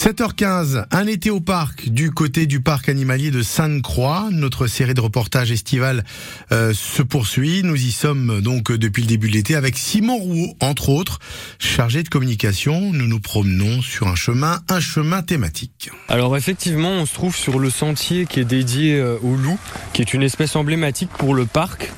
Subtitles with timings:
[0.00, 4.30] 7h15, un été au parc du côté du parc animalier de Sainte-Croix.
[4.32, 6.04] Notre série de reportages estivales
[6.52, 7.60] euh, se poursuit.
[7.62, 11.18] Nous y sommes donc depuis le début de l'été avec Simon Rouault, entre autres,
[11.58, 12.94] chargé de communication.
[12.94, 15.90] Nous nous promenons sur un chemin, un chemin thématique.
[16.08, 19.58] Alors effectivement, on se trouve sur le sentier qui est dédié euh, au loup,
[19.92, 21.92] qui est une espèce emblématique pour le parc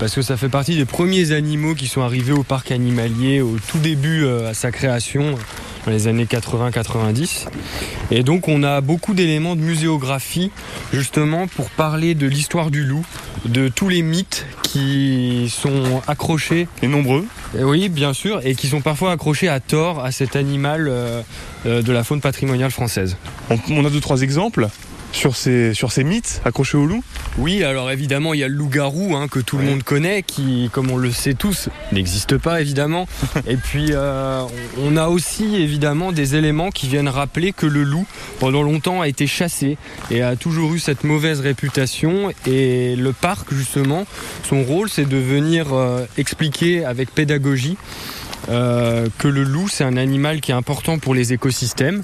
[0.00, 3.58] parce que ça fait partie des premiers animaux qui sont arrivés au parc animalier au
[3.70, 5.36] tout début euh, à sa création
[5.84, 7.46] dans les années 80-90.
[8.10, 10.50] Et donc on a beaucoup d'éléments de muséographie
[10.92, 13.04] justement pour parler de l'histoire du loup,
[13.44, 16.68] de tous les mythes qui sont accrochés.
[16.82, 17.24] Et nombreux.
[17.58, 21.22] oui, bien sûr, et qui sont parfois accrochés à tort à cet animal euh,
[21.66, 23.16] euh, de la faune patrimoniale française.
[23.70, 24.68] On a deux, trois exemples
[25.14, 27.02] sur ces, sur ces mythes accrochés au loup
[27.38, 30.68] Oui, alors évidemment, il y a le loup-garou hein, que tout le monde connaît, qui,
[30.72, 33.06] comme on le sait tous, n'existe pas évidemment.
[33.46, 34.42] Et puis, euh,
[34.82, 38.06] on a aussi évidemment des éléments qui viennent rappeler que le loup,
[38.40, 39.78] pendant longtemps, a été chassé
[40.10, 42.32] et a toujours eu cette mauvaise réputation.
[42.46, 44.06] Et le parc, justement,
[44.48, 47.76] son rôle, c'est de venir euh, expliquer avec pédagogie
[48.48, 52.02] euh, que le loup, c'est un animal qui est important pour les écosystèmes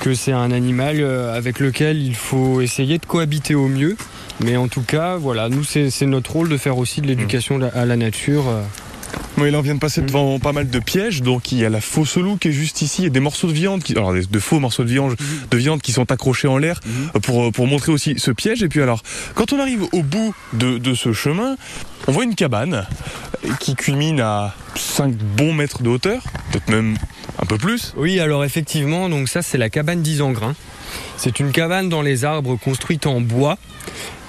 [0.00, 3.96] que c'est un animal euh, avec lequel il faut essayer de cohabiter au mieux.
[4.42, 7.84] Mais en tout cas, voilà, nous, c'est notre rôle de faire aussi de l'éducation à
[7.84, 8.48] la nature.
[8.48, 8.62] Euh.
[9.36, 11.68] Oui, là on vient de passer devant pas mal de pièges, donc il y a
[11.68, 14.38] la fausse loup qui est juste ici et des morceaux de viande, qui, alors de
[14.38, 15.16] faux morceaux de viande,
[15.50, 17.20] de viande qui sont accrochés en l'air mhm.
[17.20, 18.62] pour, pour montrer aussi ce piège.
[18.62, 19.02] Et puis alors,
[19.34, 21.56] quand on arrive au bout de, de ce chemin,
[22.06, 22.86] on voit une cabane
[23.58, 26.96] qui culmine à 5 bons mètres de hauteur, peut-être même
[27.40, 27.94] un peu plus.
[27.96, 30.54] Oui, alors effectivement, donc ça c'est la cabane d'Isengrin.
[31.16, 33.58] C'est une cabane dans les arbres construite en bois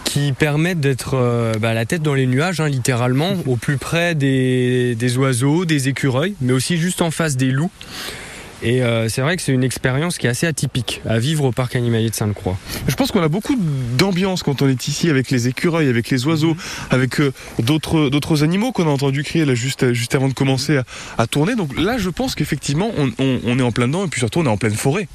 [0.04, 4.14] qui permettent d'être euh, bah, la tête dans les nuages, hein, littéralement, au plus près
[4.14, 7.72] des, des oiseaux, des écureuils, mais aussi juste en face des loups.
[8.64, 11.52] Et euh, c'est vrai que c'est une expérience qui est assez atypique à vivre au
[11.52, 12.58] parc animalier de Sainte-Croix.
[12.88, 13.58] Je pense qu'on a beaucoup
[13.98, 16.60] d'ambiance quand on est ici avec les écureuils, avec les oiseaux, mhm.
[16.92, 20.80] avec euh, d'autres d'autres animaux qu'on a entendu crier là juste juste avant de commencer
[21.18, 21.56] à, tourner.
[21.56, 24.46] Donc là, je pense qu'effectivement, on, on, est en plein dedans et puis surtout on
[24.46, 25.08] est en pleine forêt.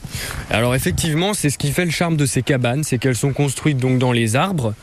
[0.50, 3.78] Alors effectivement, c'est ce qui fait le charme de ces cabanes, c'est qu'elles sont construites
[3.78, 4.74] donc dans les arbres,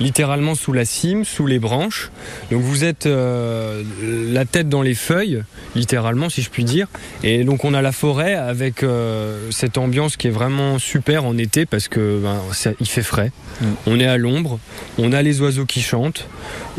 [0.00, 2.10] littéralement sous la cime, sous les branches.
[2.50, 5.42] Donc vous êtes euh, la tête dans les feuilles,
[5.74, 6.88] littéralement si je puis dire.
[7.22, 11.36] Et donc on a la forêt avec euh, cette ambiance qui est vraiment super en
[11.38, 12.40] été parce que ben,
[12.80, 13.32] il fait frais.
[13.60, 13.66] Mm.
[13.86, 14.58] On est à l'ombre,
[14.98, 16.28] on a les oiseaux qui chantent,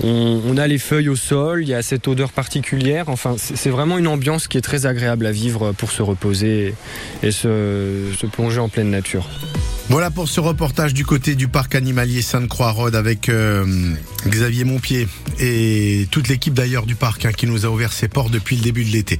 [0.04, 3.10] on, a les feuilles au sol, il y a cette odeur particulière.
[3.10, 6.76] Enfin, c'est vraiment une ambiance qui est très agréable à vivre pour se reposer
[7.22, 9.28] et se, se plonger en pleine nature.
[9.90, 13.94] Voilà pour ce reportage du côté du parc animalier Sainte-Croix-Rode avec euh,
[14.26, 15.08] Xavier Montpied
[15.40, 18.62] et toute l'équipe d'ailleurs du parc hein, qui nous a ouvert ses portes depuis le
[18.62, 19.20] début de l'été.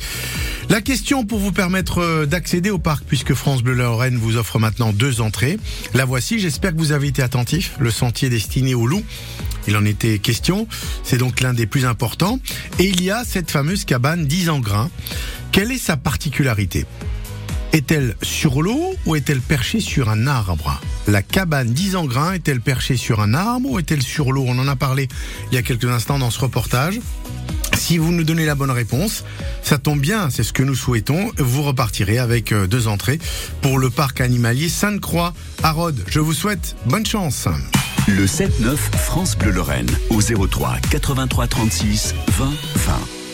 [0.70, 4.58] La question pour vous permettre euh, d'accéder au parc puisque France Bleu Lorraine vous offre
[4.58, 5.60] maintenant deux entrées.
[5.94, 7.76] La voici, j'espère que vous avez été attentif.
[7.80, 9.04] Le sentier destiné aux loups.
[9.68, 10.68] Il en était question.
[11.04, 12.40] C'est donc l'un des plus importants.
[12.80, 14.90] Et il y a cette fameuse cabane 10 en grains.
[15.52, 16.86] Quelle est sa particularité?
[17.74, 20.80] Est-elle sur l'eau ou est-elle perchée sur un arbre?
[21.08, 24.46] La cabane 10 en est-elle perchée sur un arbre ou est-elle sur l'eau?
[24.48, 25.10] On en a parlé
[25.52, 27.00] il y a quelques instants dans ce reportage.
[27.76, 29.26] Si vous nous donnez la bonne réponse,
[29.64, 31.32] ça tombe bien, c'est ce que nous souhaitons.
[31.38, 33.20] Vous repartirez avec euh, deux entrées
[33.62, 35.34] pour le parc animalier Sainte-Croix
[35.64, 36.04] à Rhodes.
[36.08, 37.48] Je vous souhaite bonne chance.
[38.08, 42.46] Le 7-9 France Bleu Lorraine au 03 83 36 20
[42.76, 43.23] 20.